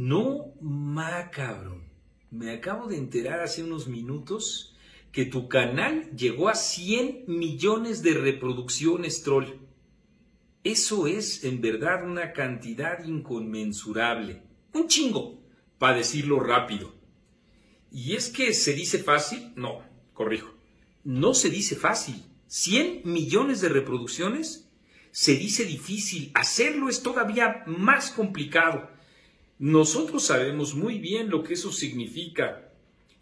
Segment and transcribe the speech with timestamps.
[0.00, 0.54] No
[1.30, 1.84] cabrón.
[2.30, 4.74] Me acabo de enterar hace unos minutos
[5.12, 9.58] que tu canal llegó a 100 millones de reproducciones, troll.
[10.64, 14.42] Eso es en verdad una cantidad inconmensurable.
[14.72, 15.38] Un chingo,
[15.76, 16.94] para decirlo rápido.
[17.92, 19.82] Y es que se dice fácil, no,
[20.14, 20.54] corrijo,
[21.04, 22.24] no se dice fácil.
[22.46, 24.66] 100 millones de reproducciones
[25.10, 28.98] se dice difícil, hacerlo es todavía más complicado.
[29.60, 32.72] Nosotros sabemos muy bien lo que eso significa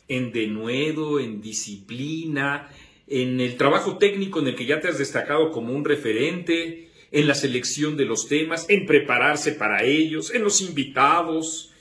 [0.07, 2.71] en denuedo, en disciplina,
[3.09, 7.27] en el trabajo técnico en el que ya te has destacado como un referente, en
[7.27, 11.73] la selección de los temas, en prepararse para ellos, en los invitados,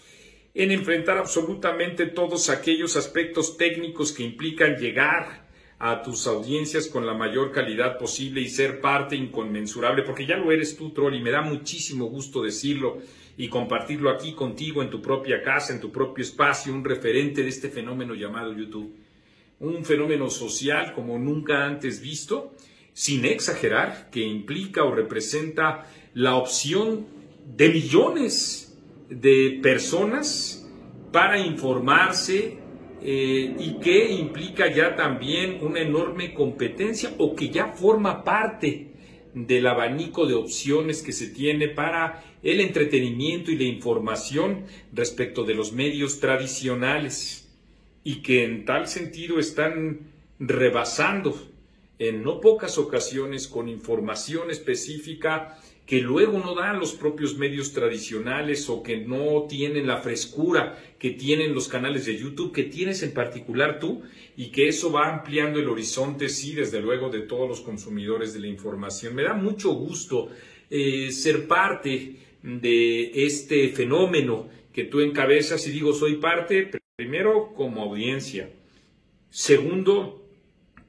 [0.55, 5.45] en enfrentar absolutamente todos aquellos aspectos técnicos que implican llegar
[5.77, 10.51] a tus audiencias con la mayor calidad posible y ser parte inconmensurable, porque ya lo
[10.51, 12.97] eres tú, Troll, y me da muchísimo gusto decirlo
[13.37, 17.49] y compartirlo aquí contigo en tu propia casa, en tu propio espacio, un referente de
[17.49, 18.95] este fenómeno llamado YouTube.
[19.59, 22.55] Un fenómeno social como nunca antes visto,
[22.93, 27.05] sin exagerar, que implica o representa la opción
[27.45, 28.75] de millones
[29.09, 30.67] de personas
[31.11, 32.57] para informarse,
[32.99, 38.87] eh, y que implica ya también una enorme competencia o que ya forma parte
[39.45, 45.53] del abanico de opciones que se tiene para el entretenimiento y la información respecto de
[45.53, 47.47] los medios tradicionales
[48.03, 49.99] y que en tal sentido están
[50.39, 51.37] rebasando
[51.99, 58.69] en no pocas ocasiones con información específica que luego no dan los propios medios tradicionales
[58.69, 63.13] o que no tienen la frescura que tienen los canales de YouTube, que tienes en
[63.13, 64.03] particular tú,
[64.35, 68.41] y que eso va ampliando el horizonte, sí, desde luego, de todos los consumidores de
[68.41, 69.15] la información.
[69.15, 70.29] Me da mucho gusto
[70.69, 77.81] eh, ser parte de este fenómeno que tú encabezas y digo, soy parte, primero, como
[77.81, 78.49] audiencia.
[79.29, 80.25] Segundo,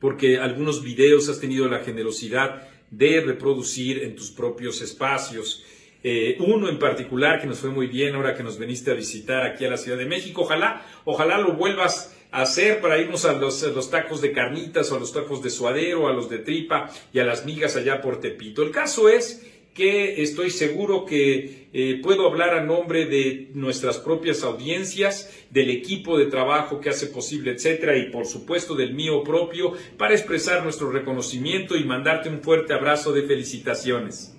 [0.00, 5.64] porque algunos videos has tenido la generosidad de reproducir en tus propios espacios.
[6.02, 9.44] Eh, uno en particular que nos fue muy bien ahora que nos viniste a visitar
[9.44, 10.42] aquí a la Ciudad de México.
[10.42, 14.92] Ojalá, ojalá lo vuelvas a hacer para irnos a los, a los, tacos de carnitas
[14.92, 18.00] o a los tacos de suadero, a los de tripa y a las migas allá
[18.00, 18.62] por Tepito.
[18.62, 19.46] El caso es
[19.78, 26.18] que estoy seguro que eh, puedo hablar a nombre de nuestras propias audiencias, del equipo
[26.18, 30.90] de trabajo que hace posible, etcétera, y por supuesto del mío propio, para expresar nuestro
[30.90, 34.34] reconocimiento y mandarte un fuerte abrazo de felicitaciones.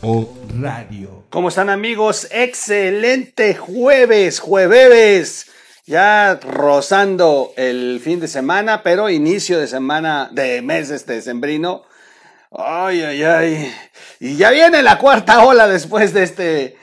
[0.00, 1.24] O Radio.
[1.28, 2.26] ¿Cómo están amigos?
[2.32, 5.52] Excelente jueves, jueves
[5.84, 11.84] ya rozando el fin de semana, pero inicio de semana, de mes este sembrino.
[12.50, 13.74] Ay, ay, ay.
[14.20, 16.76] Y ya viene la cuarta ola después de este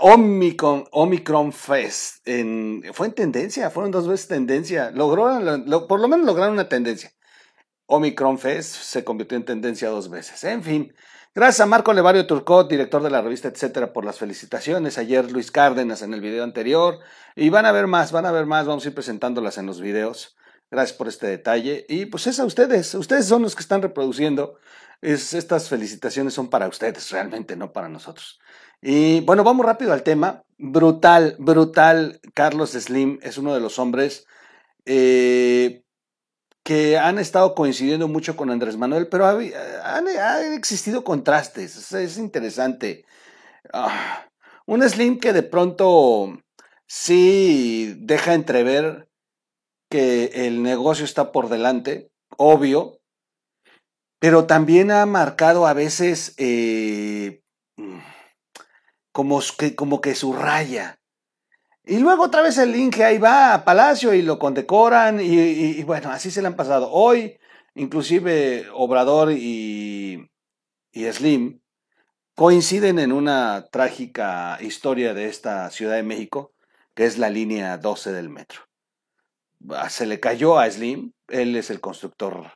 [0.00, 2.26] Omicron, Omicron Fest.
[2.92, 4.90] Fue en tendencia, fueron dos veces tendencia.
[4.90, 5.28] Logró,
[5.86, 7.12] por lo menos lograron una tendencia.
[7.86, 10.42] Omicron Fest se convirtió en tendencia dos veces.
[10.44, 10.94] En fin,
[11.36, 14.98] Gracias a Marco Levario Turcot, director de la revista, etcétera, por las felicitaciones.
[14.98, 17.00] Ayer Luis Cárdenas en el video anterior.
[17.34, 18.66] Y van a ver más, van a ver más.
[18.66, 20.36] Vamos a ir presentándolas en los videos.
[20.70, 21.86] Gracias por este detalle.
[21.88, 22.94] Y pues es a ustedes.
[22.94, 24.60] Ustedes son los que están reproduciendo.
[25.00, 28.38] Es, estas felicitaciones son para ustedes, realmente, no para nosotros.
[28.80, 30.44] Y bueno, vamos rápido al tema.
[30.56, 32.20] Brutal, brutal.
[32.34, 34.24] Carlos Slim es uno de los hombres
[34.86, 35.83] eh,
[36.64, 40.08] que han estado coincidiendo mucho con Andrés Manuel, pero han,
[40.54, 43.04] existido contrastes, es, interesante.
[43.72, 44.26] Ah,
[44.66, 46.38] un Slim que de pronto
[46.88, 49.08] sí deja entrever
[49.90, 52.98] que el negocio está por delante, obvio,
[54.18, 57.42] pero también ha marcado a veces eh,
[59.12, 60.98] como, que, como que su raya.
[61.86, 66.10] Y luego otra vez el Inge ahí va a Palacio y lo condecoran y, bueno,
[66.10, 66.90] así se le han pasado.
[66.90, 67.38] Hoy,
[67.74, 70.30] inclusive Obrador y,
[70.92, 71.60] y Slim
[72.34, 76.52] coinciden en una trágica historia de esta Ciudad de México,
[76.94, 78.62] que es la línea 12 del metro.
[79.88, 82.52] Se le cayó a Slim, él es el constructor.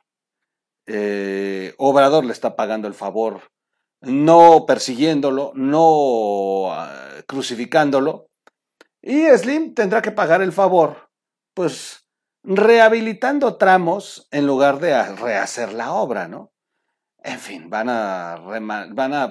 [0.87, 3.51] Eh, Obrador le está pagando el favor,
[4.01, 8.28] no persiguiéndolo, no ah, crucificándolo,
[9.01, 11.09] y Slim tendrá que pagar el favor,
[11.53, 12.05] pues
[12.43, 16.51] rehabilitando tramos en lugar de rehacer la obra, ¿no?
[17.23, 17.87] En fin, van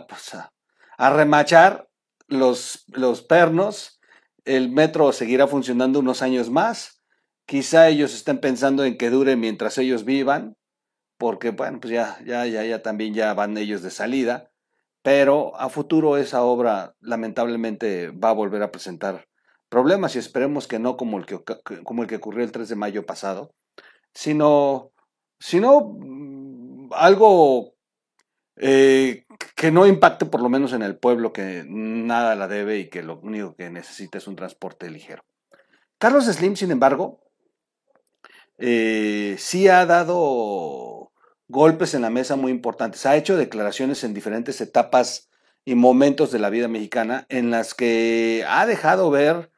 [0.06, 1.88] pues, a, remachar
[2.26, 4.00] los, los pernos,
[4.44, 7.02] el metro seguirá funcionando unos años más,
[7.46, 10.56] quizá ellos estén pensando en que dure mientras ellos vivan,
[11.18, 14.50] porque bueno, pues ya, ya, ya, ya también ya van ellos de salida,
[15.02, 19.27] pero a futuro esa obra lamentablemente va a volver a presentar
[19.68, 21.38] problemas y esperemos que no como el que,
[21.84, 23.50] como el que ocurrió el 3 de mayo pasado,
[24.14, 24.92] sino,
[25.38, 27.74] sino mm, algo
[28.56, 29.24] eh,
[29.54, 33.02] que no impacte por lo menos en el pueblo que nada la debe y que
[33.02, 35.24] lo único que necesita es un transporte ligero.
[35.98, 37.20] Carlos Slim, sin embargo,
[38.58, 41.12] eh, sí ha dado
[41.48, 45.28] golpes en la mesa muy importantes, ha hecho declaraciones en diferentes etapas
[45.64, 49.50] y momentos de la vida mexicana en las que ha dejado ver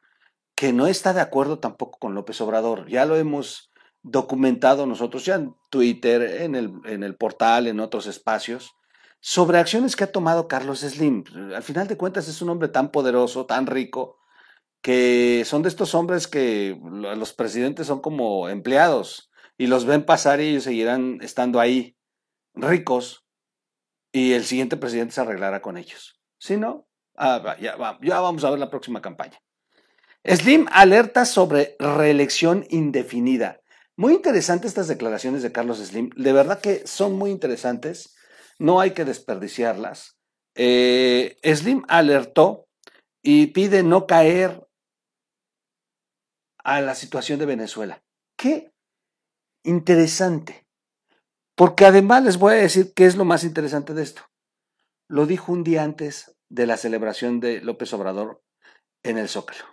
[0.61, 2.87] que no está de acuerdo tampoco con López Obrador.
[2.87, 3.71] Ya lo hemos
[4.03, 8.75] documentado nosotros ya en Twitter, en el, en el portal, en otros espacios,
[9.19, 11.23] sobre acciones que ha tomado Carlos Slim.
[11.55, 14.19] Al final de cuentas es un hombre tan poderoso, tan rico,
[14.83, 20.41] que son de estos hombres que los presidentes son como empleados y los ven pasar
[20.41, 21.97] y ellos seguirán estando ahí
[22.53, 23.25] ricos
[24.11, 26.21] y el siguiente presidente se arreglará con ellos.
[26.37, 26.87] Si no,
[27.17, 29.39] ah, ya, ya vamos a ver la próxima campaña.
[30.23, 33.61] Slim alerta sobre reelección indefinida.
[33.97, 36.09] Muy interesantes estas declaraciones de Carlos Slim.
[36.15, 38.15] De verdad que son muy interesantes
[38.59, 40.17] no hay que desperdiciarlas.
[40.55, 42.67] Eh, Slim alertó
[43.23, 44.67] y pide no caer
[46.63, 48.03] a la situación de Venezuela.
[48.37, 48.71] Qué
[49.63, 50.67] interesante.
[51.55, 54.21] Porque además les voy a decir qué es lo más interesante de esto.
[55.07, 58.43] Lo dijo un día antes de la celebración de López Obrador
[59.03, 59.65] en el Zócalo.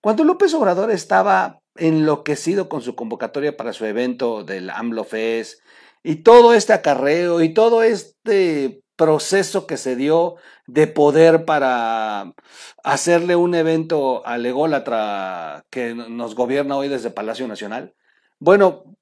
[0.00, 5.60] Cuando López Obrador estaba enloquecido con su convocatoria para su evento del AMLO Fest
[6.02, 10.36] y todo este acarreo y todo este proceso que se dio
[10.66, 12.34] de poder para
[12.82, 17.94] hacerle un evento al ególatra que nos gobierna hoy desde Palacio Nacional.
[18.40, 18.96] Bueno,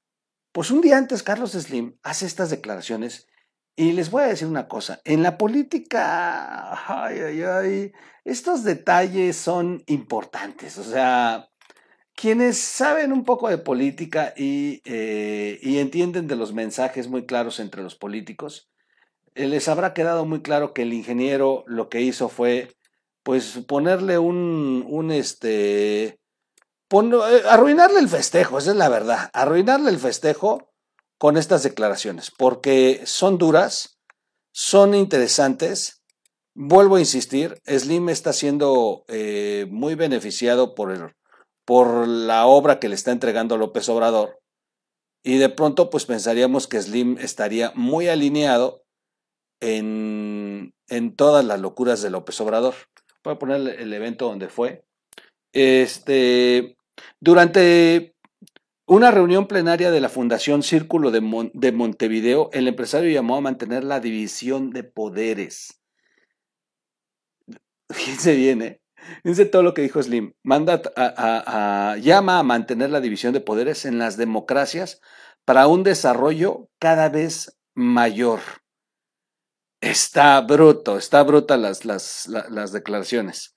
[0.52, 3.26] pues un día antes Carlos Slim hace estas declaraciones
[3.76, 7.93] y les voy a decir una cosa, en la política, ay, ay, ay,
[8.25, 11.50] estos detalles son importantes, o sea,
[12.14, 17.82] quienes saben un poco de política eh, y, entienden de los mensajes muy claros entre
[17.82, 18.70] los políticos,
[19.34, 22.75] eh, les habrá quedado muy claro que el ingeniero lo que hizo fue,
[23.23, 26.19] pues, ponerle un, un este,
[26.90, 30.73] eh, arruinarle el festejo, esa es la verdad, arruinarle el festejo
[31.18, 33.98] con estas declaraciones, porque son duras,
[34.52, 36.02] son interesantes.
[36.54, 39.04] Vuelvo a insistir, Slim está siendo
[39.68, 41.12] muy beneficiado por el
[41.66, 44.40] por la obra que le está entregando López Obrador.
[45.22, 48.84] Y de pronto, pues pensaríamos que Slim estaría muy alineado
[49.60, 52.74] en, en todas las locuras de López Obrador.
[53.24, 54.84] Voy a poner el evento donde fue.
[55.52, 56.76] Este,
[57.20, 58.14] durante
[58.87, 63.85] una reunión plenaria de la Fundación Círculo de, de Montevideo, el empresario llamó a mantener
[63.85, 65.81] la división de poderes.
[67.91, 68.81] Fíjense bien, ¿eh?
[69.25, 70.33] Dice todo lo que dijo Slim.
[70.43, 70.83] Manda
[71.97, 75.00] llama a mantener la división de poderes en las democracias
[75.44, 78.41] para un desarrollo cada vez mayor.
[79.81, 83.56] Está bruto, está bruta las declaraciones.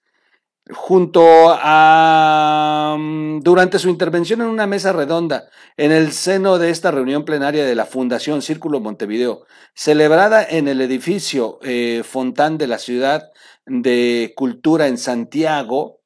[0.71, 6.91] Junto a, mm, durante su intervención en una mesa redonda en el seno de esta
[6.91, 12.77] reunión plenaria de la Fundación Círculo Montevideo, celebrada en el edificio eh, Fontán de la
[12.77, 13.31] ciudad
[13.65, 16.01] de Cultura en Santiago,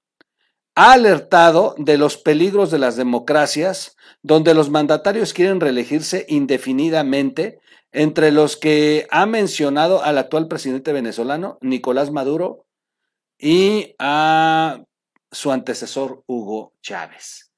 [0.75, 7.59] ha alertado de los peligros de las democracias, donde los mandatarios quieren reelegirse indefinidamente,
[7.91, 12.65] entre los que ha mencionado al actual presidente venezolano, Nicolás Maduro,
[13.45, 14.81] y a
[15.29, 17.51] su antecesor, Hugo Chávez.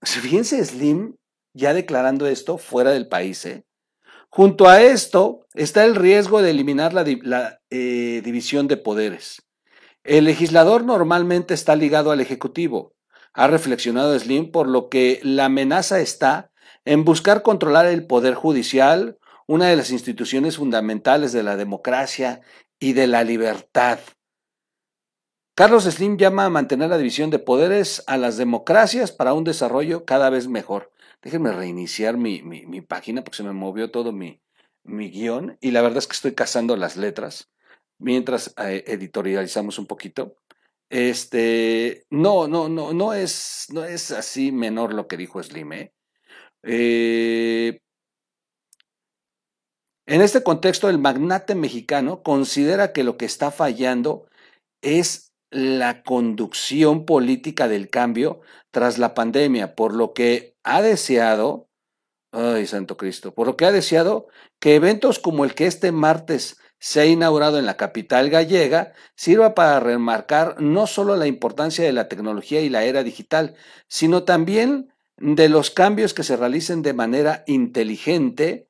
[0.00, 1.16] Fíjense, Slim
[1.52, 3.66] ya declarando esto fuera del país, ¿eh?
[4.30, 9.42] Junto a esto está el riesgo de eliminar la, eh, división de poderes.
[10.02, 12.94] El legislador normalmente está ligado al Ejecutivo,
[13.34, 16.50] ha reflexionado Slim, por lo que la amenaza está
[16.86, 22.40] en buscar controlar el Poder Judicial, una de las instituciones fundamentales de la democracia
[22.78, 23.98] y de la libertad.
[25.56, 30.04] Carlos Slim llama a mantener la división de poderes a las democracias para un desarrollo
[30.04, 30.90] cada vez mejor.
[31.22, 34.42] Déjenme reiniciar mi, mi, página porque se me movió todo mi,
[34.82, 37.52] mi, guion y la verdad es que estoy cazando las letras
[37.98, 40.36] mientras eh, editorializamos un poquito.
[40.90, 45.72] Este, no, no, no, no es, no es así menor lo que dijo Slim.
[45.72, 45.94] ¿eh?
[46.64, 47.78] Eh,
[50.06, 54.26] en este contexto, el magnate mexicano considera que lo que está fallando
[54.82, 61.68] es la conducción política del cambio tras la pandemia, por lo que ha deseado
[62.36, 63.32] Ay, Santo Cristo.
[63.32, 64.26] Por lo que ha deseado
[64.58, 69.54] que eventos como el que este martes se ha inaugurado en la capital gallega sirva
[69.54, 73.54] para remarcar no solo la importancia de la tecnología y la era digital,
[73.86, 78.68] sino también de los cambios que se realicen de manera inteligente.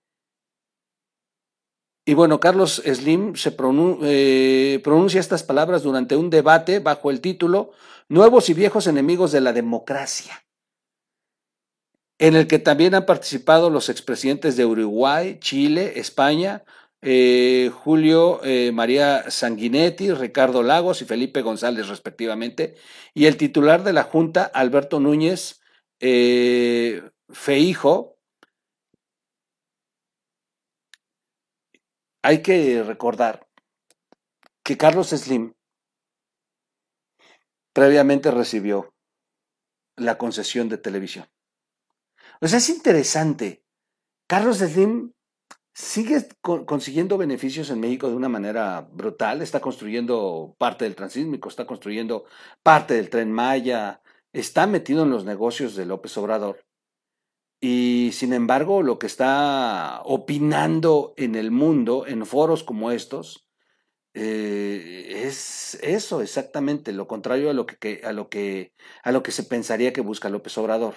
[2.07, 3.55] Y bueno, Carlos Slim se
[4.03, 7.73] eh, pronuncia estas palabras durante un debate bajo el título
[8.09, 10.45] Nuevos y viejos enemigos de la democracia,
[12.19, 16.65] en el que también han participado los expresidentes de Uruguay, Chile, España,
[17.01, 22.75] eh, Julio eh, María Sanguinetti, Ricardo Lagos y Felipe González respectivamente,
[23.15, 25.63] y el titular de la Junta, Alberto Núñez
[27.31, 28.14] Feijo,
[32.25, 33.47] hay que recordar
[34.65, 35.53] que Carlos Slim
[37.75, 38.95] previamente recibió
[39.97, 41.27] la concesión de televisión.
[42.41, 43.63] O sea, es interesante.
[44.27, 45.13] Carlos Slim
[45.75, 49.43] sigue consiguiendo beneficios en México de una manera brutal.
[49.43, 52.25] Está construyendo parte del transísmico, está construyendo
[52.63, 54.01] parte del tren Maya,
[54.33, 56.65] está metido en los negocios de López Obrador.
[57.67, 63.49] Y sin embargo, lo que está opinando en el mundo, en foros como estos,
[64.13, 69.33] eh, es eso exactamente, lo contrario a lo que, a lo que, a lo que
[69.33, 70.95] se pensaría que busca López Obrador.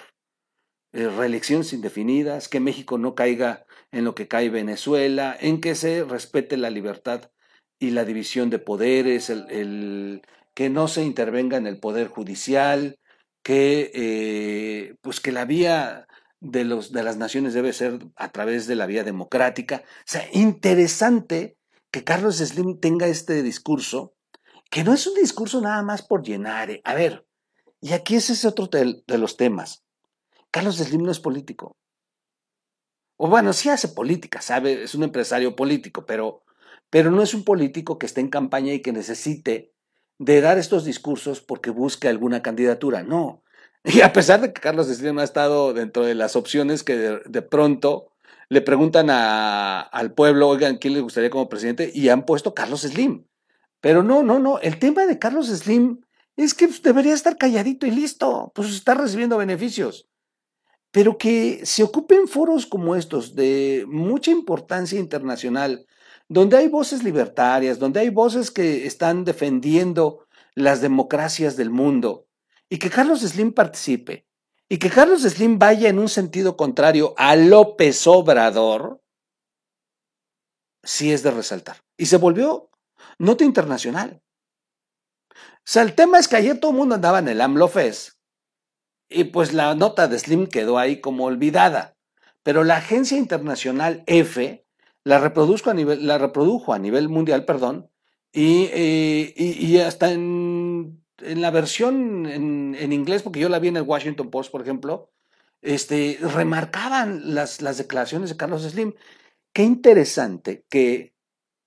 [0.92, 6.04] Eh, reelecciones indefinidas, que México no caiga en lo que cae Venezuela, en que se
[6.04, 7.30] respete la libertad
[7.78, 10.20] y la división de poderes, el,
[10.52, 12.98] que no se intervenga en el poder judicial,
[13.42, 16.04] que, eh, pues que la vía
[16.40, 19.82] de, los, de las naciones debe ser a través de la vía democrática.
[19.84, 21.58] O sea, interesante
[21.90, 24.14] que Carlos Slim tenga este discurso,
[24.70, 26.70] que no es un discurso nada más por llenar.
[26.70, 26.80] Eh.
[26.84, 27.26] A ver,
[27.80, 29.84] y aquí ese es otro de, los temas.
[30.50, 31.76] Carlos Slim no es político.
[33.16, 36.44] O bueno, sí hace política, sabe, es un empresario político, pero,
[36.88, 39.72] pero no es un político que esté en campaña y que necesite
[40.18, 43.02] de dar estos discursos porque busque alguna candidatura.
[43.02, 43.42] No.
[43.84, 47.42] Y a pesar de que Carlos Slim ha estado dentro de las opciones que de,
[47.42, 48.12] pronto
[48.48, 51.90] le preguntan al pueblo, oigan, ¿quién le gustaría como presidente?
[51.94, 53.24] Y han puesto Carlos Slim.
[53.80, 54.58] Pero no, no, no.
[54.58, 56.00] El tema de Carlos Slim
[56.36, 58.52] es que pues, debería estar calladito y listo.
[58.54, 60.08] Pues está recibiendo beneficios.
[60.90, 65.86] Pero que se ocupen foros como estos de mucha importancia internacional,
[66.28, 72.27] donde hay voces libertarias, donde hay voces que están defendiendo las democracias del mundo,
[72.68, 74.26] y que Carlos Slim participe,
[74.68, 79.02] y que Carlos Slim vaya en un sentido contrario a López Obrador,
[80.82, 81.78] sí es de resaltar.
[81.96, 82.70] Y se volvió
[83.18, 84.22] nota internacional.
[85.32, 87.70] O sea, el tema es que ayer todo el mundo andaba en el AMLO
[89.10, 91.96] y pues la nota de Slim quedó ahí como olvidada.
[92.42, 94.66] Pero la agencia internacional F
[95.04, 97.90] la, reproduzco a nivel, la reprodujo a nivel mundial, perdón,
[98.32, 104.30] y, eh, hasta en, la versión en, inglés, porque yo la vi en el Washington
[104.30, 105.10] Post, por ejemplo,
[105.62, 108.94] este, remarcaban las, las declaraciones de Carlos Slim.
[109.52, 111.14] Qué interesante que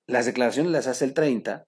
[0.08, 1.66] las declaraciones las hace el 30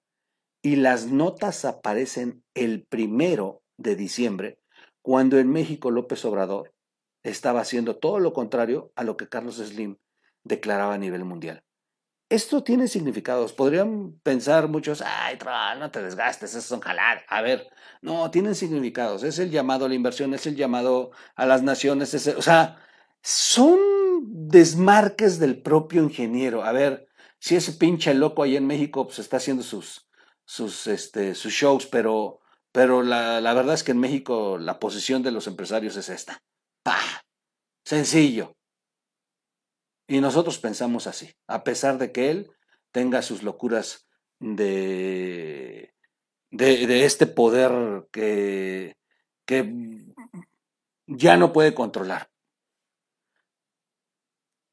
[0.61, 4.59] y las notas aparecen el primero de diciembre,
[5.01, 6.73] cuando en México López Obrador
[7.23, 9.97] estaba haciendo todo lo contrario a lo que Carlos Slim
[10.43, 11.63] declaraba a nivel mundial.
[12.33, 13.53] Esto tiene significados.
[13.53, 15.37] Podrían pensar muchos, ay,
[15.77, 17.23] no te desgastes, eso es un jalar.
[17.27, 17.67] A ver,
[18.01, 19.21] no, tienen significados.
[19.21, 22.11] Es el llamado a la inversión, es el llamado a las naciones.
[22.35, 22.79] o sea,
[23.21, 23.77] son
[24.25, 26.63] desmarques del propio ingeniero.
[26.63, 30.09] A ver, si ese pinche loco ahí en México pues, está haciendo sus,
[30.43, 32.39] sus, este, sus shows, pero,
[32.71, 36.41] pero la, la verdad es que en México la posición de los empresarios es esta.
[36.81, 37.21] ¡Pah!
[37.85, 38.55] Sencillo.
[40.07, 42.51] Y nosotros pensamos así, a pesar de que él
[42.91, 44.05] tenga sus locuras
[44.39, 45.93] de,
[46.51, 48.97] de, este poder que,
[49.45, 49.73] que
[51.07, 52.29] ya no puede controlar.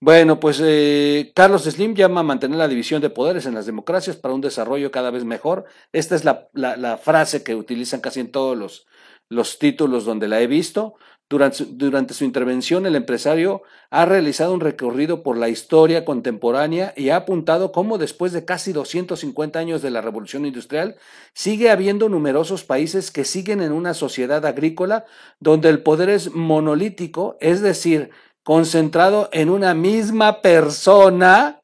[0.03, 4.17] Bueno, pues eh, Carlos Slim llama a mantener la división de poderes en las democracias
[4.17, 5.67] para un desarrollo cada vez mejor.
[5.93, 8.87] Esta es la, la frase que utilizan casi en todos los,
[9.29, 10.97] los títulos donde la he visto.
[11.31, 17.17] Durante su, intervención, el empresario ha realizado un recorrido por la historia contemporánea y ha
[17.19, 20.97] apuntado cómo después de casi 250 años de la revolución industrial,
[21.33, 25.05] sigue habiendo numerosos países que siguen en una sociedad agrícola
[25.39, 28.11] donde el poder es monolítico, es decir,
[28.43, 31.61] concentrado en una misma persona.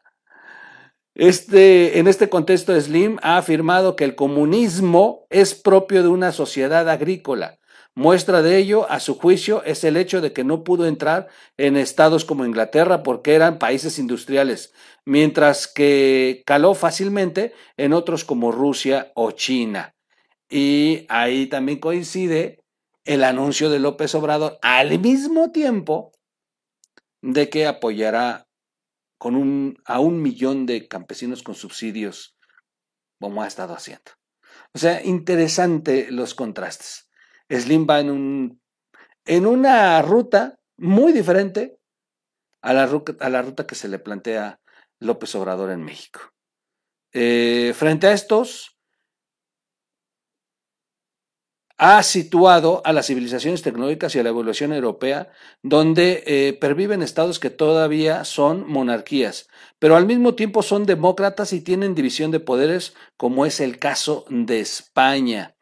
[1.17, 6.89] Este, en este contexto, Slim ha afirmado que el comunismo es propio de una sociedad
[6.89, 7.59] agrícola
[7.99, 11.79] Muestra de ello, a su juicio, es el hecho de que no pudo entrar en
[11.79, 14.75] estados como Inglaterra porque eran países industriales,
[15.07, 19.95] mientras que caló fácilmente en otros como Rusia o China.
[20.51, 22.63] Y ahí también coincide
[23.07, 26.13] el anuncio de López Obrador al mismo tiempo
[27.23, 28.47] de que apoyará
[29.87, 32.37] a un millón de campesinos con subsidios,
[33.19, 34.13] como ha estado haciendo.
[34.75, 37.06] O sea, interesante los contrastes.
[37.51, 38.61] Slim va en, un,
[39.25, 41.79] en una ruta muy diferente
[42.63, 44.61] a la, a la ruta que se le plantea
[45.01, 46.21] López Obrador en México.
[47.13, 48.77] Eh, frente a estos,
[51.79, 55.31] ha situado a las civilizaciones tecnológicas y a la evolución europea,
[55.63, 59.49] donde eh, perviven estados que todavía son monarquías,
[59.79, 64.25] pero al mismo tiempo son demócratas y tienen división de poderes, como es el caso
[64.31, 65.56] de España.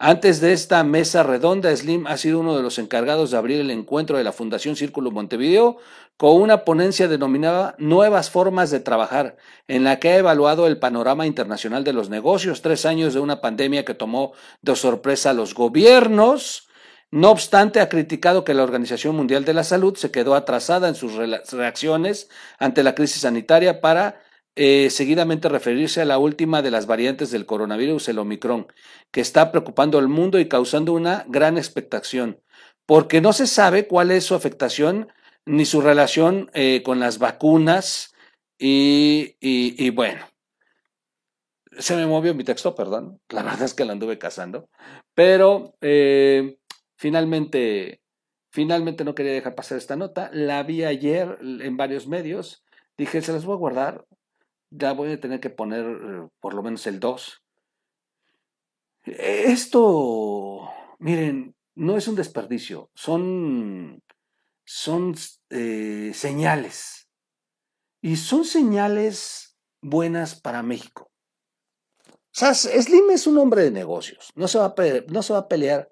[0.00, 3.72] Antes de esta mesa redonda, Slim ha sido uno de los encargados de abrir el
[3.72, 5.78] encuentro de la Fundación Círculo Montevideo
[6.16, 9.36] con una ponencia denominada Nuevas Formas de Trabajar,
[9.66, 13.40] en la que ha evaluado el panorama internacional de los negocios, tres años de una
[13.40, 16.68] pandemia que tomó de sorpresa a los gobiernos.
[17.10, 20.94] No obstante, ha criticado que la Organización Mundial de la Salud se quedó atrasada en
[20.94, 21.14] sus
[21.50, 22.28] reacciones
[22.60, 24.20] ante la crisis sanitaria para
[24.60, 28.66] eh, seguidamente referirse a la última de las variantes del coronavirus, el Omicron,
[29.12, 32.42] que está preocupando al mundo y causando una gran expectación,
[32.84, 35.12] porque no se sabe cuál es su afectación
[35.46, 38.12] ni su relación eh, con las vacunas
[38.58, 40.26] y, bueno.
[41.78, 43.20] Se me movió mi texto, perdón.
[43.28, 44.68] La verdad es que lo anduve cazando.
[45.14, 46.58] Pero eh,
[46.96, 48.00] finalmente,
[48.50, 50.30] finalmente no quería dejar pasar esta nota.
[50.32, 52.64] La vi ayer en varios medios.
[52.96, 54.04] Dije, se las voy a guardar
[54.70, 57.42] ya voy a tener que poner eh, por lo menos el 2.
[59.04, 64.02] Esto, miren, no es un desperdicio, son,
[64.64, 65.14] son
[65.50, 67.08] eh, señales.
[68.00, 71.10] Y son señales buenas para México.
[72.32, 74.74] Slim es un hombre de negocios, no se va a,
[75.08, 75.90] no se va a pelear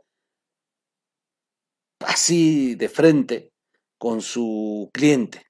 [2.00, 3.52] así de frente
[3.98, 5.42] con su cliente.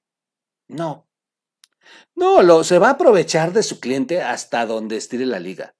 [0.67, 1.06] No,
[2.15, 5.75] no, lo, se va a aprovechar de su cliente hasta donde estire la liga.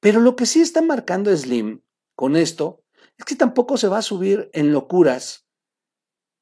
[0.00, 1.82] Pero lo que sí está marcando Slim
[2.14, 2.84] con esto
[3.16, 5.46] es que tampoco se va a subir en locuras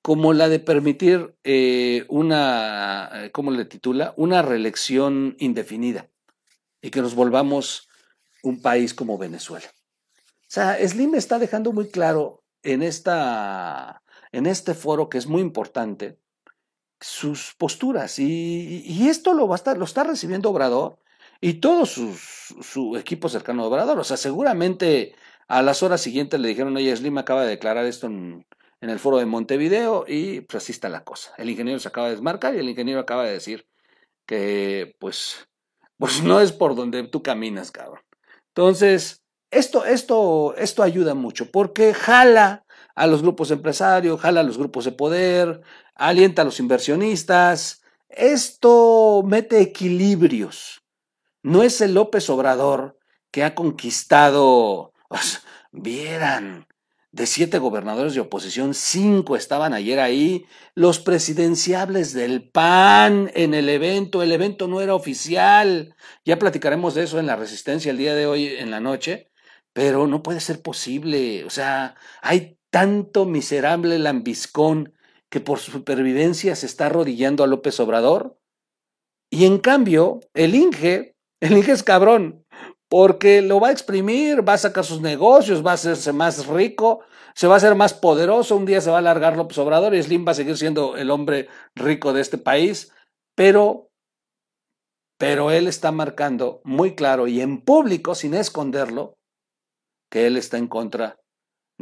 [0.02, 4.14] como la de permitir eh, una, eh, ¿cómo le titula?
[4.16, 6.10] Una reelección indefinida
[6.80, 7.88] y que nos volvamos
[8.42, 9.66] un país como Venezuela.
[9.70, 15.42] O sea, Slim está dejando muy claro en, esta, en este foro que es muy
[15.42, 16.18] importante
[17.00, 18.18] sus posturas.
[18.18, 20.98] Y, esto lo, va a estar, lo está recibiendo Obrador
[21.40, 23.98] y todo su equipo cercano a Obrador.
[23.98, 25.14] O sea, seguramente
[25.50, 28.46] a las horas siguientes le dijeron, oye, Slim acaba de declarar esto en,
[28.80, 31.34] el foro de Montevideo y pues así está la cosa.
[31.38, 33.66] El ingeniero se acaba de desmarcar y el ingeniero acaba de decir
[34.26, 35.48] que pues,
[35.98, 38.00] pues no es por donde tú caminas, cabrón.
[38.54, 44.58] Entonces, esto, esto, esto ayuda mucho porque jala a los grupos empresarios, jala a los
[44.58, 45.60] grupos de poder,
[45.94, 47.82] alienta a los inversionistas.
[48.08, 50.82] Esto mete equilibrios.
[51.42, 52.98] No es el López Obrador
[53.30, 54.92] que ha conquistado,
[55.72, 56.66] vieran,
[57.12, 63.68] de siete gobernadores de oposición, cinco estaban ayer ahí, los presidenciables del PAN en el
[63.68, 68.14] evento, el evento no era oficial, ya platicaremos de eso en la resistencia el día
[68.14, 69.28] de hoy en la noche,
[69.72, 74.94] pero no puede ser posible, o sea, hay tanto miserable lambiscón
[75.28, 78.38] que por supervivencia se está arrodillando a López Obrador.
[79.30, 82.44] Y en cambio, el Inge, el Inge es cabrón,
[82.88, 87.04] porque lo va a exprimir, va a sacar sus negocios, va a hacerse más rico,
[87.34, 90.02] se va a hacer más poderoso, un día se va a largar López Obrador y
[90.02, 92.92] Slim va a seguir siendo el hombre rico de este país,
[93.36, 93.90] pero,
[95.16, 99.14] pero él está marcando muy claro y en público, sin esconderlo,
[100.10, 101.19] que él está en contra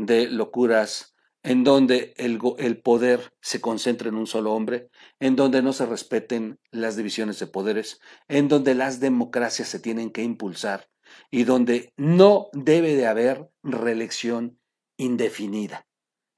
[0.07, 5.63] de locuras en donde el, el, poder se concentra en un solo hombre, en donde
[5.63, 10.89] no se respeten las divisiones de poderes, en donde las democracias se tienen que impulsar
[11.31, 14.61] y donde no debe de haber reelección
[14.97, 15.87] indefinida.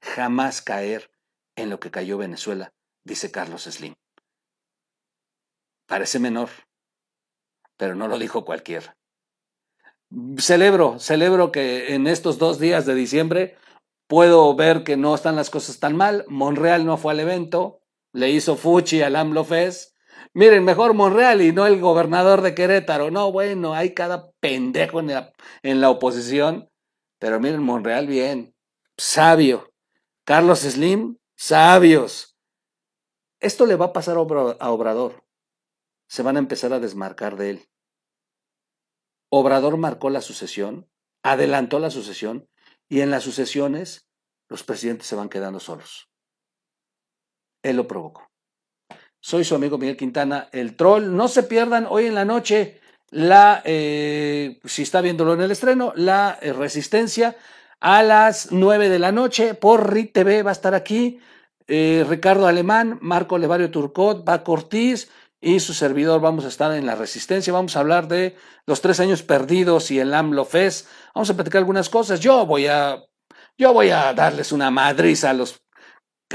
[0.01, 1.11] Jamás caer
[1.55, 3.95] en lo que cayó Venezuela, dice Carlos Slim.
[5.87, 6.49] Parece menor,
[7.75, 8.95] pero no lo dijo cualquiera
[10.37, 13.57] celebro, celebro que en estos dos días de diciembre
[14.07, 16.25] puedo ver que no están las cosas tan mal.
[16.27, 17.81] Monreal no fue al evento,
[18.13, 19.95] le hizo Fuchi al AMLO Fest.
[20.33, 23.11] Miren, mejor Monreal y no el gobernador de Querétaro.
[23.11, 26.69] No, bueno, hay cada pendejo en la, en la oposición.
[27.19, 28.53] Pero miren, Monreal bien.
[28.97, 29.71] sabio.
[30.25, 32.37] Carlos Slim, sabios.
[33.39, 34.21] Esto le va a pasar a
[34.71, 35.23] Obrador.
[36.07, 37.69] Se van a empezar a desmarcar de él.
[39.33, 40.89] Obrador marcó la sucesión,
[41.23, 42.49] adelantó la sucesión,
[42.89, 44.09] y en las sucesiones
[44.49, 46.09] los presidentes se van quedando solos.
[47.63, 48.29] Él lo provocó.
[49.21, 51.15] Soy su amigo Miguel Quintana, el troll.
[51.15, 55.93] No se pierdan hoy en la noche la, eh, si está viéndolo en el estreno,
[55.95, 57.37] la eh, resistencia
[57.79, 61.19] a las 9 de la noche por RIT va a estar aquí.
[61.67, 65.09] Eh, Ricardo Alemán, Marco Levario Turcot, Va Ortiz
[65.41, 67.51] y su servidor vamos a estar en la resistencia.
[67.51, 70.87] Vamos a hablar de los tres años perdidos y el AMLO Fest.
[71.15, 72.19] Vamos a platicar algunas cosas.
[72.19, 73.03] Yo voy a,
[73.57, 75.61] yo voy a darles una madriz a los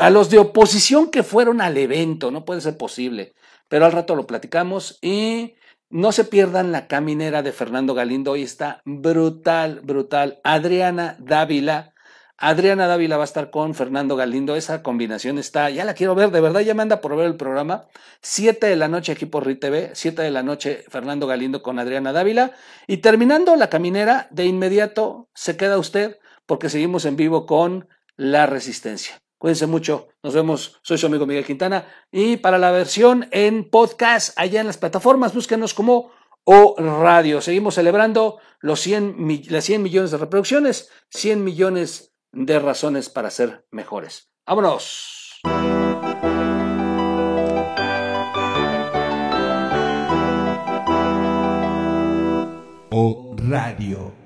[0.00, 3.34] a los de oposición que fueron al evento, no puede ser posible,
[3.68, 5.54] pero al rato lo platicamos y
[5.88, 10.40] no se pierdan la caminera de Fernando Galindo, hoy está brutal, brutal.
[10.42, 11.94] Adriana Dávila,
[12.38, 16.31] Adriana Dávila va a estar con Fernando Galindo, esa combinación está, ya la quiero ver,
[16.31, 17.87] de verdad ya me anda por ver el programa,
[18.20, 22.12] Siete de la noche aquí por RITV, siete de la noche Fernando Galindo con Adriana
[22.12, 22.53] Dávila
[22.87, 28.46] y terminando la caminera, de inmediato se queda usted porque seguimos en vivo con La
[28.46, 29.22] Resistencia.
[29.38, 30.09] Cuídense mucho.
[30.22, 30.79] Nos vemos.
[30.83, 31.87] Soy su amigo Miguel Quintana.
[32.11, 36.11] Y para la versión en podcast, allá en las plataformas, búsquenos como
[36.44, 37.40] O Radio.
[37.40, 43.66] Seguimos celebrando los 100, las 100 millones de reproducciones, 100 millones de razones para ser
[43.70, 44.31] mejores.
[44.46, 45.40] ¡Vámonos!
[52.90, 54.25] O Radio.